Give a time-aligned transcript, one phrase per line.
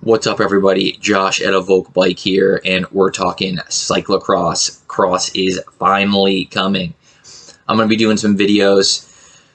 [0.00, 0.92] What's up, everybody?
[1.00, 4.86] Josh at Evoke Bike here, and we're talking cyclocross.
[4.86, 6.94] Cross is finally coming.
[7.66, 9.08] I'm going to be doing some videos,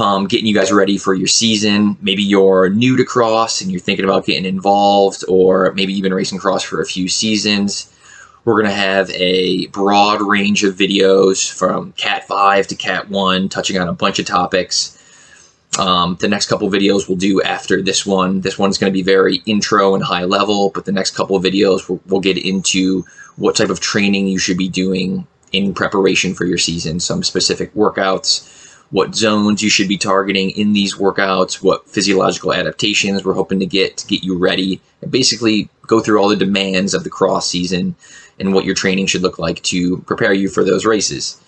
[0.00, 1.98] um, getting you guys ready for your season.
[2.00, 6.14] Maybe you're new to cross and you're thinking about getting involved, or maybe you've been
[6.14, 7.94] racing cross for a few seasons.
[8.44, 13.48] We're going to have a broad range of videos from Cat 5 to Cat 1,
[13.50, 14.98] touching on a bunch of topics.
[15.78, 18.42] Um, the next couple videos we'll do after this one.
[18.42, 21.42] This one's going to be very intro and high level, but the next couple of
[21.42, 23.04] videos we'll, we'll get into
[23.36, 27.72] what type of training you should be doing in preparation for your season, some specific
[27.74, 28.48] workouts,
[28.90, 33.66] what zones you should be targeting in these workouts, what physiological adaptations we're hoping to
[33.66, 37.48] get to get you ready, and basically go through all the demands of the cross
[37.48, 37.96] season
[38.38, 41.41] and what your training should look like to prepare you for those races.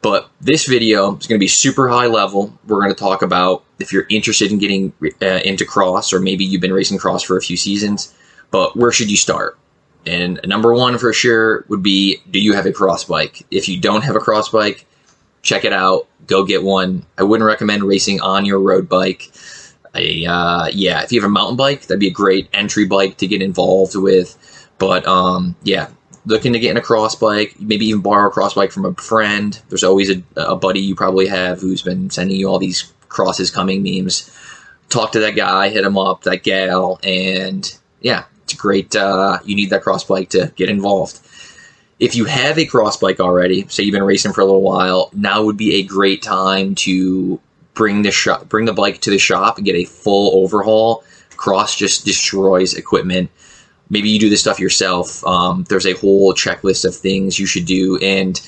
[0.00, 2.56] But this video is going to be super high level.
[2.66, 6.44] We're going to talk about if you're interested in getting uh, into cross, or maybe
[6.44, 8.14] you've been racing cross for a few seasons,
[8.50, 9.58] but where should you start?
[10.06, 13.44] And number one for sure would be do you have a cross bike?
[13.50, 14.86] If you don't have a cross bike,
[15.42, 16.06] check it out.
[16.26, 17.04] Go get one.
[17.16, 19.30] I wouldn't recommend racing on your road bike.
[19.94, 23.16] I, uh, yeah, if you have a mountain bike, that'd be a great entry bike
[23.18, 24.36] to get involved with.
[24.78, 25.88] But um, yeah,
[26.28, 28.94] looking to get in a cross bike, maybe even borrow a cross bike from a
[28.94, 29.60] friend.
[29.68, 33.50] There's always a, a buddy you probably have who's been sending you all these crosses
[33.50, 34.30] coming memes.
[34.90, 38.94] Talk to that guy, hit him up, that gal, and yeah, it's great.
[38.94, 41.18] Uh, you need that cross bike to get involved.
[41.98, 45.10] If you have a cross bike already, say you've been racing for a little while,
[45.14, 47.40] now would be a great time to
[47.74, 51.04] bring the shop, bring the bike to the shop and get a full overhaul.
[51.36, 53.30] Cross just destroys equipment
[53.90, 55.24] maybe you do this stuff yourself.
[55.26, 57.98] Um, there's a whole checklist of things you should do.
[57.98, 58.40] And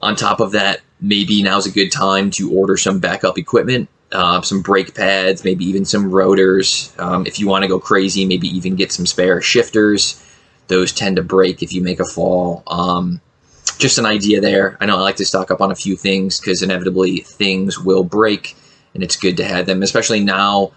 [0.00, 4.42] on top of that, maybe now's a good time to order some backup equipment, uh,
[4.42, 6.92] some brake pads, maybe even some rotors.
[6.98, 10.22] Um, if you want to go crazy, maybe even get some spare shifters.
[10.68, 12.62] Those tend to break if you make a fall.
[12.66, 13.20] Um,
[13.78, 14.76] just an idea there.
[14.80, 18.04] I know I like to stock up on a few things because inevitably things will
[18.04, 18.56] break,
[18.92, 20.72] and it's good to have them, especially now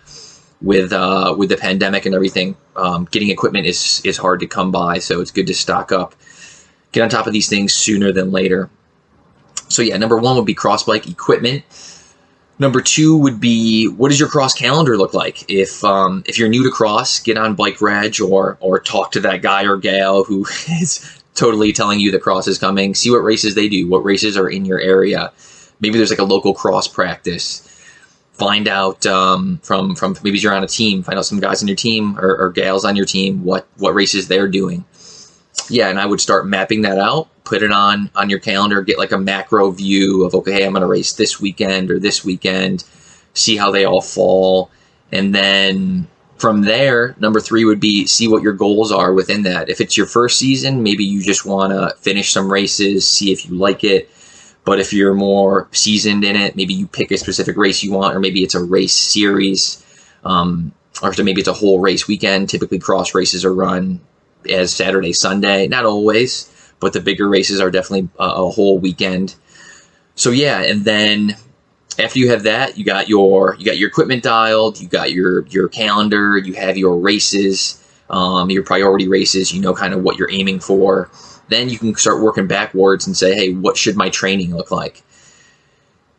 [0.61, 4.71] with uh, with the pandemic and everything, um, getting equipment is is hard to come
[4.71, 4.99] by.
[4.99, 6.15] So it's good to stock up,
[6.91, 8.69] get on top of these things sooner than later.
[9.69, 11.63] So yeah, number one would be cross bike equipment.
[12.59, 15.49] Number two would be what does your cross calendar look like?
[15.49, 19.41] If um, if you're new to cross, get on BikeReg or or talk to that
[19.41, 22.93] guy or gal who is totally telling you the cross is coming.
[22.93, 25.31] See what races they do, what races are in your area.
[25.79, 27.67] Maybe there's like a local cross practice
[28.33, 31.67] find out um, from from maybe you're on a team, find out some guys on
[31.67, 34.83] your team or, or gals on your team what what races they're doing.
[35.69, 38.97] Yeah, and I would start mapping that out, put it on on your calendar, get
[38.97, 42.25] like a macro view of okay, hey, I'm going to race this weekend or this
[42.25, 42.83] weekend,
[43.33, 44.71] see how they all fall,
[45.11, 49.69] and then from there, number three would be see what your goals are within that.
[49.69, 53.45] If it's your first season, maybe you just want to finish some races, see if
[53.45, 54.09] you like it
[54.63, 58.15] but if you're more seasoned in it, maybe you pick a specific race you want,
[58.15, 59.83] or maybe it's a race series,
[60.23, 62.49] um, or maybe it's a whole race weekend.
[62.49, 63.99] Typically, cross races are run
[64.49, 65.67] as Saturday, Sunday.
[65.67, 69.35] Not always, but the bigger races are definitely a, a whole weekend.
[70.15, 71.35] So yeah, and then
[71.97, 75.47] after you have that, you got your you got your equipment dialed, you got your
[75.47, 79.51] your calendar, you have your races, um, your priority races.
[79.51, 81.09] You know kind of what you're aiming for
[81.51, 85.03] then you can start working backwards and say, hey, what should my training look like?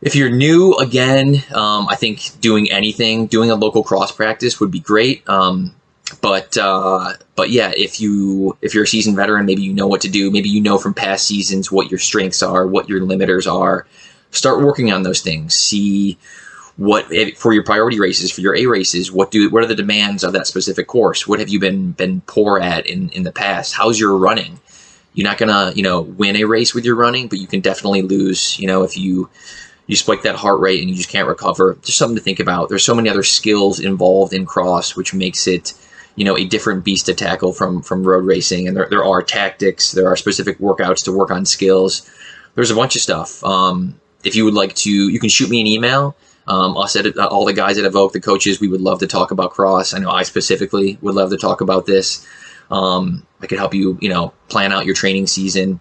[0.01, 4.71] If you're new, again, um, I think doing anything, doing a local cross practice would
[4.71, 5.27] be great.
[5.29, 5.73] Um,
[6.21, 10.01] but uh, but yeah, if you if you're a seasoned veteran, maybe you know what
[10.01, 10.29] to do.
[10.29, 13.87] Maybe you know from past seasons what your strengths are, what your limiters are.
[14.31, 15.55] Start working on those things.
[15.55, 16.17] See
[16.77, 17.05] what
[17.37, 19.11] for your priority races, for your A races.
[19.11, 21.27] What do what are the demands of that specific course?
[21.27, 23.73] What have you been been poor at in in the past?
[23.73, 24.59] How's your running?
[25.13, 28.01] You're not gonna, you know, win a race with your running, but you can definitely
[28.01, 28.59] lose.
[28.59, 29.29] You know, if you
[29.87, 31.77] you spike that heart rate and you just can't recover.
[31.81, 32.69] Just something to think about.
[32.69, 35.73] There's so many other skills involved in cross, which makes it,
[36.15, 38.67] you know, a different beast to tackle from from road racing.
[38.67, 42.09] And there, there are tactics, there are specific workouts to work on skills.
[42.55, 43.43] There's a bunch of stuff.
[43.43, 46.15] Um, if you would like to, you can shoot me an email.
[46.45, 49.07] Um, us at uh, all the guys at Evoke, the coaches, we would love to
[49.07, 49.93] talk about cross.
[49.93, 52.27] I know I specifically would love to talk about this.
[52.69, 55.79] Um, I could help you, you know, plan out your training season.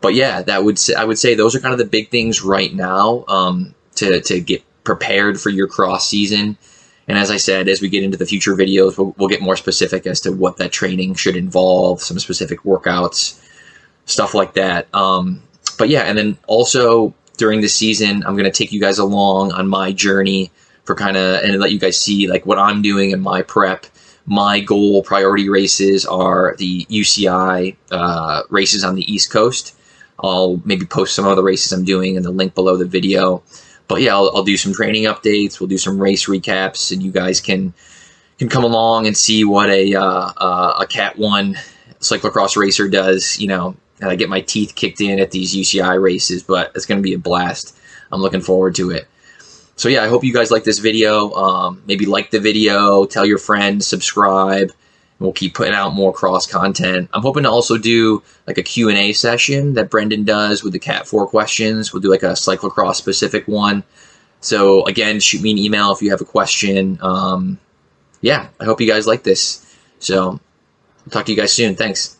[0.00, 2.72] But yeah, that would I would say those are kind of the big things right
[2.72, 6.56] now um, to to get prepared for your cross season.
[7.08, 9.56] And as I said, as we get into the future videos, we'll, we'll get more
[9.56, 13.42] specific as to what that training should involve, some specific workouts,
[14.04, 14.94] stuff like that.
[14.94, 15.42] Um,
[15.76, 19.52] but yeah, and then also during the season, I'm going to take you guys along
[19.52, 20.52] on my journey
[20.84, 23.86] for kind of and let you guys see like what I'm doing in my prep
[24.26, 29.76] my goal priority races are the UCI uh, races on the East Coast.
[30.22, 33.42] I'll maybe post some of the races I'm doing in the link below the video.
[33.88, 35.58] But yeah, I'll, I'll do some training updates.
[35.58, 37.74] We'll do some race recaps, and you guys can
[38.38, 41.56] can come along and see what a uh, uh, a Cat One
[41.98, 43.38] cyclocross racer does.
[43.40, 46.86] You know, and I get my teeth kicked in at these UCI races, but it's
[46.86, 47.76] going to be a blast.
[48.12, 49.08] I'm looking forward to it.
[49.80, 51.32] So yeah, I hope you guys like this video.
[51.32, 54.72] Um, maybe like the video, tell your friends, subscribe.
[55.18, 57.08] We'll keep putting out more cross content.
[57.14, 61.08] I'm hoping to also do like a Q&A session that Brendan does with the Cat
[61.08, 61.94] 4 questions.
[61.94, 63.82] We'll do like a cyclocross specific one.
[64.42, 66.98] So again, shoot me an email if you have a question.
[67.00, 67.58] Um,
[68.20, 69.64] yeah, I hope you guys like this.
[69.98, 70.32] So
[71.06, 71.74] I'll talk to you guys soon.
[71.74, 72.19] Thanks.